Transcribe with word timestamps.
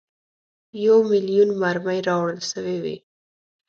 یو 0.85 0.97
میلیون 1.11 1.49
مرمۍ 1.61 1.99
راوړل 2.09 2.39
سوي 2.51 2.77
وې. 2.83 2.95